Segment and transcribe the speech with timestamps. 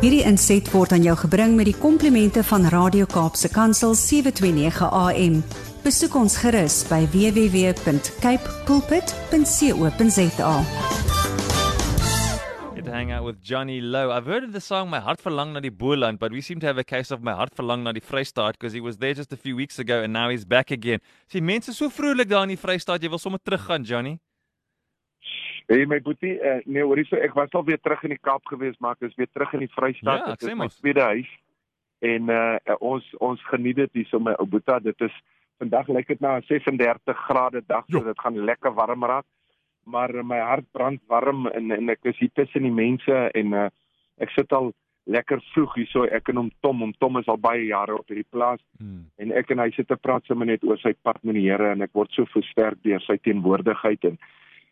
[0.00, 5.42] Hierdie inset word aan jou gebring met die komplimente van Radio Kaapse Kansel 729 AM.
[5.84, 10.54] Besoek ons gerus by www.cape pulpit.co.za.
[12.74, 14.10] Get to hang out with Johnny Lowe.
[14.10, 16.66] I've heard of the song My Heart Verlang na die Boland, but we seem to
[16.66, 19.32] have a case of My Heart Verlang na die Vrystaat because he was there just
[19.32, 21.00] a few weeks ago and now he's back again.
[21.28, 24.16] Sien mense so vrolik daar in die Vrystaat, jy wil sommer teruggaan, Johnny.
[25.70, 28.42] Hey my boetie, uh, nee, hoorie so ek was al weer terug in die Kaap
[28.50, 30.24] gewees, maar ek is weer terug in die Vrystaat.
[30.26, 31.28] Ja, ek is my tweede huis.
[32.02, 34.80] En uh ons ons geniet dit hier so my ou boetie.
[34.82, 35.14] Dit is
[35.62, 38.04] vandag lyk dit na 'n 36 grade dag, so Jo.
[38.04, 39.24] dit gaan lekker warm raak.
[39.86, 43.52] Maar uh, my hart brand warm en en ek is hier tussen die mense en
[43.52, 43.68] uh
[44.18, 44.72] ek sit al
[45.06, 48.08] lekker vroeg hier so ek en hom Tom, hom Tom is al baie jare op
[48.08, 49.06] hierdie plaas Hmm.
[49.18, 51.70] en ek en hy sit te praat sommer net oor sy pad met die Here
[51.72, 54.18] en ek word so versterk deur sy teenwoordigheid en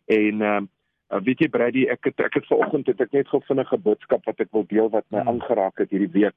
[0.07, 0.67] en ehm
[1.11, 4.25] uh, weet jy Brady ek het ek het vanoggend het ek net gou vinnige boodskap
[4.25, 5.27] wat ek wil deel wat my Hmm.
[5.35, 6.35] aangeraak het hierdie week.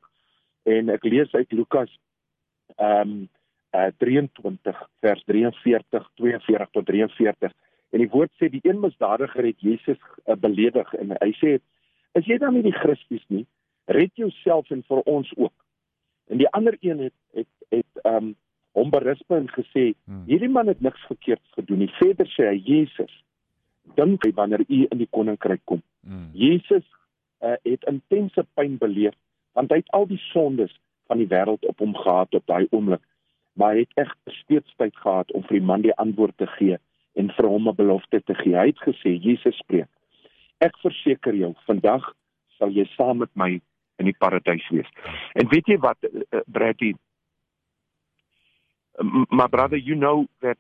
[0.65, 1.91] En ek lees uit Lukas
[2.79, 3.29] ehm um,
[3.75, 7.53] uh, 23 vers 43 42 tot 43
[7.93, 11.59] en die woord sê die een misdadiger het Jesus uh, beledig en hy sê
[12.15, 13.47] is jy dan nie die Christus nie?
[13.89, 15.55] Red jouself en vir ons ook.
[16.29, 18.35] En die ander een het het het ehm um,
[18.73, 20.25] hom berisp en gesê Hmm.
[20.27, 21.93] hierdie man het niks verkeerds gedoen nie.
[21.99, 23.13] Verder sê hy Jesus
[23.95, 25.83] dink hy wanneer u in die koninkryk kom.
[26.01, 26.31] Hmm.
[26.33, 26.85] Jesus
[27.41, 29.17] uh, het intense pyn beleef
[29.53, 30.73] want hy het al die sondes
[31.11, 33.03] van die wêreld op hom gehad op daai oomblik.
[33.53, 36.79] Maar hy het egter steeds tyd gehad om vir die man die antwoord te gee
[37.21, 38.57] en vir hom 'n belofte te gee.
[38.57, 39.91] Hy het gesê Jesus spreek
[40.63, 42.05] ek verseker jou vandag
[42.59, 43.51] sal jy saam met my
[44.01, 44.89] in die paradys wees.
[45.39, 46.93] En weet jy wat uh, Brady
[49.03, 50.59] M- my brother you know that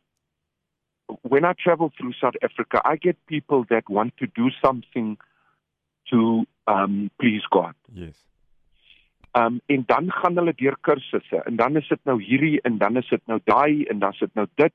[1.22, 5.18] when I travel through South Africa, I get people that want to do something
[6.10, 7.74] to um, please God.
[7.92, 8.16] Yes.
[9.34, 12.96] Um, en dan gaan hulle deur kursusse en dan is dit nou hierdie en dan
[13.00, 14.74] is dit nou daai en dan is dit nou dit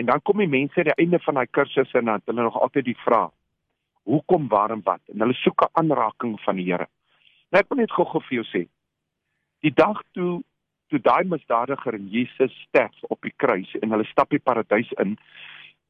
[0.00, 2.46] en dan kom die mense aan die einde van daai kursusse en dan het hulle
[2.46, 3.28] nog altyd die vraag
[4.08, 6.88] hoekom waarom wat en hulle soek 'n aanraking van die Here.
[7.52, 8.62] Nou ek wil net gou-gou vir jou sê
[9.60, 10.40] die dag toe
[10.88, 15.18] toe daai misdadiger en Jesus sterf op die kruis en hulle stap die paradys in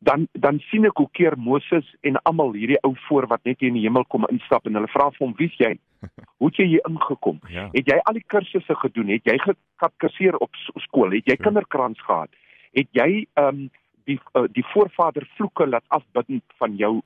[0.01, 3.69] dan dan sien ek hoe keer Moses en almal hierdie ou voor wat net hier
[3.69, 5.75] in die hemel kom instap en hulle vra vir hom wie's jy?
[6.41, 7.41] Hoe het jy hier ingekom?
[7.53, 7.67] Ja.
[7.75, 9.13] Het jy al die kursusse gedoen?
[9.13, 10.57] Het jy gekapkaseer op
[10.87, 11.13] skool?
[11.13, 11.45] Het jy Ja.
[11.45, 12.33] kinderkrans gehad?
[12.73, 13.71] Het jy ehm um,
[14.09, 17.03] die uh, die voorvader vloeke laat afbid van jou?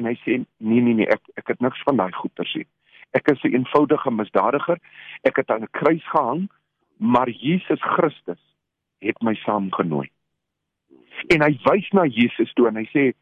[0.00, 2.66] En hy sê nee nee nee, ek ek het niks van daai goeie sien.
[3.12, 4.78] Ek is 'n eenvoudige misdadiger.
[5.22, 6.48] Ek het aan 'n kruis gehang,
[6.96, 8.40] maar Jesus Christus
[9.00, 10.08] het my saamgenooi.
[11.34, 13.12] En hy wys na Jesus toe en hy sê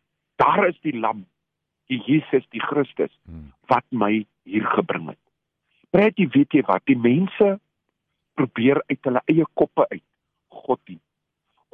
[0.41, 1.25] daar is die lam,
[1.89, 3.53] die Jesus, die Christus Hmm.
[3.71, 5.23] wat my hier gebring het.
[5.91, 7.57] Praat jy weet jy wat, die mense
[8.35, 10.05] probeer uit hulle eie koppe uit
[10.49, 11.01] God dien.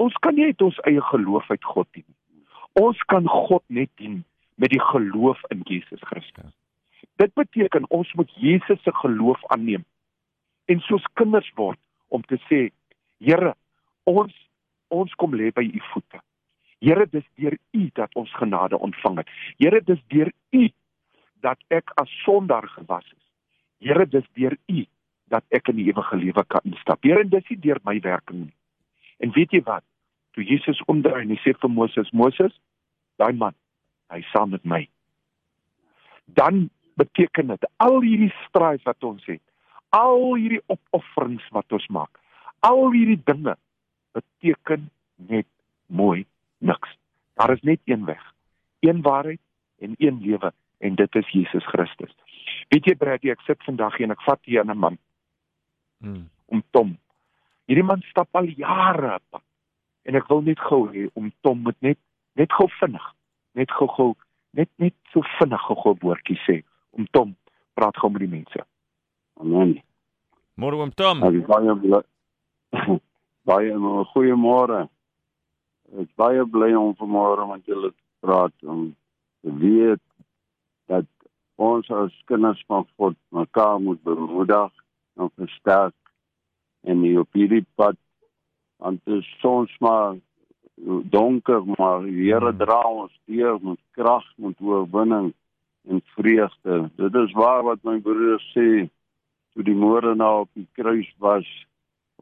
[0.01, 2.45] Ons kan nie uit ons eie geloof uit God dien nie.
[2.81, 4.23] Ons kan God net dien
[4.55, 6.53] met die geloof in Jesus Christus.
[7.21, 9.85] Dit beteken ons moet Jesus se geloof aanneem
[10.71, 11.79] en soos kinders word
[12.09, 12.71] om te sê,
[13.23, 13.55] Here,
[14.11, 14.33] ons
[14.93, 16.21] ons kom lê by u voete.
[16.83, 19.29] Here, dis deur u dat ons genade ontvang het.
[19.63, 20.65] Here, dis deur u
[21.47, 23.25] dat ek as sondaar gewas is.
[23.87, 24.85] Here, dis deur u
[25.33, 27.03] dat ek in die ewige lewe kan instap.
[27.07, 28.57] Here, dis nie deur my werking nie.
[29.23, 29.87] En weet jy wat?
[30.35, 32.55] Toe Jesus omdraai en hy sê vir Moses, Moses,
[33.21, 33.55] daai man,
[34.11, 34.83] hy saam met my.
[36.39, 36.67] Dan
[37.01, 39.43] beteken dit al hierdie strijd wat ons het,
[39.95, 42.19] al hierdie opofferings wat ons maak,
[42.67, 43.55] al hierdie dinge
[44.43, 45.47] beteken net
[45.87, 46.27] mooi
[46.59, 46.99] niks.
[47.35, 48.35] Daar is net een weg,
[48.81, 49.41] een waarheid
[49.79, 52.15] en een lewe en dit is Jesus Christus.
[52.69, 54.99] Weet jy Brady, ek sit vandag hier en ek vat hier 'n man
[56.03, 56.29] Hmm.
[56.47, 56.99] om Tom.
[57.67, 59.43] Hierdie man stap al jare pad.
[60.03, 61.99] En ek wil net gou hê om Tom moet net
[62.35, 63.15] net gou vinnig,
[63.55, 64.15] net gou gou
[64.51, 66.63] net net so vinnig gou woordjie sê.
[66.91, 67.37] Om Tom
[67.75, 68.67] praat gou met die mense.
[69.41, 69.83] Amen.
[70.57, 71.23] Môre oom Tom.
[71.23, 73.12] Ek is
[73.45, 73.81] baie bly.
[73.81, 74.81] baie goeiemôre.
[75.93, 78.95] Ek is baie bly om vanmôre met julle te praat om
[79.43, 80.03] te weet
[80.89, 81.09] dat
[81.57, 84.73] ons as kinders van God mekaar moet bemoedig
[85.21, 85.95] en versterk
[86.83, 87.99] en nie op hierdie pad
[88.83, 90.17] want dit is soms maar
[91.15, 92.59] donker maar die Here Hmm.
[92.59, 95.35] dra ons deur met krag met oorwinning
[95.89, 96.91] en vreugde.
[96.97, 98.89] Dit is waar wat my broer sê
[99.53, 101.47] toe die moordenaar op die kruis was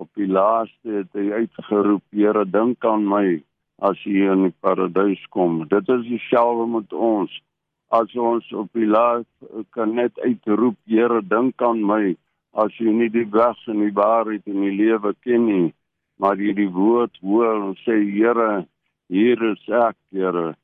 [0.01, 3.41] op die laaste het hy uitgeroep Here dink aan my
[3.85, 5.63] as jy in die paradys kom.
[5.69, 7.33] Dit is dieselfde met ons.
[7.93, 9.27] As ons op die laas
[9.77, 12.17] kan net uitroep Here dink aan my
[12.65, 15.69] as jy nie die weg en die waarheid in die lewe ken nie
[16.21, 18.67] maar jy die woord hoor en sê Here
[19.11, 20.55] hier is ek Here.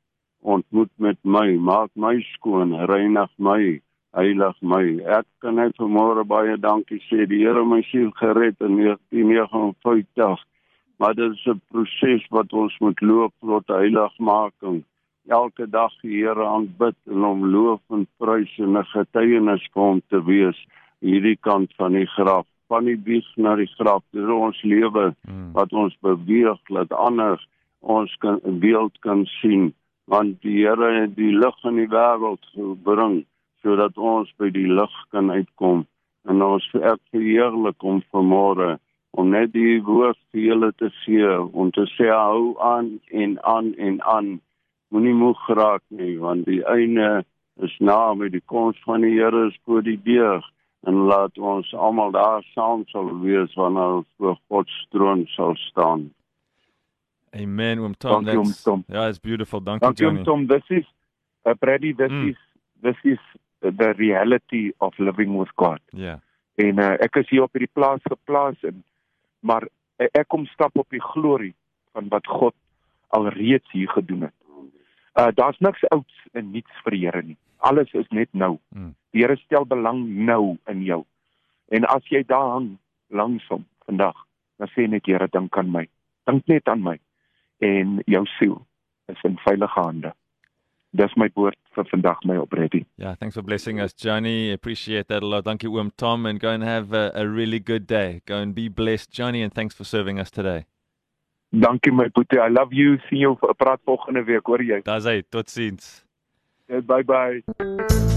[0.41, 1.57] Ontmoet met my.
[1.57, 2.75] Maak my skoon.
[2.87, 3.81] Reinig my
[4.17, 4.83] heilig my.
[5.19, 7.25] Ek kan net vanmôre baie dankie sê.
[7.29, 10.45] Die Here my siel gered in 1959
[10.97, 14.83] maar dit is 'n proses wat ons moet loop tot heiligmaking.
[15.27, 20.23] Elke dag die Here aanbid en hom loof en prys en 'n getuienis hom te
[20.23, 20.65] wees
[20.99, 22.45] hierdie kant van die graf.
[22.67, 24.03] Van die wieg na die graf.
[24.11, 25.51] Dis ons lewe hmm.
[25.53, 27.47] wat ons beweeg laat ander
[27.79, 29.73] ons kan beeld kan sien.
[30.05, 33.25] Want die Here het die lig in die wêreld gebring
[33.67, 35.83] sodat ons by die lig kan uitkom
[36.31, 38.77] en ons ek verheerlik om vanmôre
[39.17, 43.73] om net die woord vir julle te gee om te sê hou aan en aan
[43.87, 44.27] en aan
[44.93, 47.25] moenie moeg raak nie want die einde
[47.67, 50.43] is na met die koms van die Here is voor die deur
[50.87, 55.55] en laat ons almal daar saam sal wees wanneer ons voor God se troon sal
[55.67, 56.05] staan.
[57.35, 57.79] Amen.
[57.79, 58.83] Um Tom, Dankie, that's, Tom.
[58.87, 59.59] Yeah, it's beautiful.
[59.59, 60.23] Dankie, Dankie Johnny.
[60.23, 60.85] Tom, this is
[61.45, 62.29] uh, Brady this Mm.
[62.29, 62.37] is
[62.81, 63.19] this is
[63.59, 65.79] the reality of living with God.
[65.91, 66.19] Yeah.
[66.55, 68.83] En uh, ek is hier op hierdie plaas geplaas en
[69.45, 71.53] maar uh, ek kom stap op die glorie
[71.93, 72.55] van wat God
[73.13, 74.35] alreeds hier gedoen het.
[75.17, 77.37] Uh daar's niks ouds en niets vir die Here nie.
[77.57, 78.57] Alles is net nou.
[78.69, 78.93] Mm.
[79.13, 81.03] Die Here stel belang nou in jou.
[81.73, 82.77] En as jy daar hang
[83.09, 84.17] langs hom vandag,
[84.57, 85.87] dan sê net Here dink aan my.
[86.29, 86.97] Dink net aan my.
[87.65, 88.59] En jou siel
[89.07, 90.13] is in veilige hande.
[90.95, 92.85] Dis my woord vir vandag my opredie.
[92.97, 94.51] Yeah, thanks for blessing us, Johnny.
[94.51, 95.43] Appreciate that a lot.
[95.43, 98.21] Dankie, Oom Tom, and go and have a, a really good day.
[98.25, 100.65] Go and be blessed, Johnny, and thanks for serving us today.
[101.53, 102.39] Dankie my boetie.
[102.39, 102.97] I love you.
[103.09, 104.81] Sien jou praat volgende week, hoor jy?
[104.83, 105.21] Daar's hy.
[105.29, 106.03] Totsiens.
[106.67, 108.16] Bye bye.